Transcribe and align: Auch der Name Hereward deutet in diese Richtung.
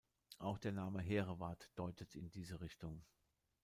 Auch 0.39 0.57
der 0.57 0.71
Name 0.71 0.99
Hereward 0.99 1.69
deutet 1.75 2.15
in 2.15 2.31
diese 2.31 2.59
Richtung. 2.59 3.03